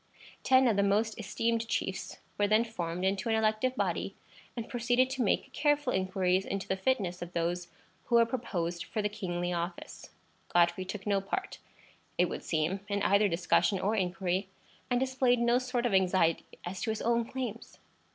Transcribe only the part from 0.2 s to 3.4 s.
Ten of the most esteemed chiefs were then formed into an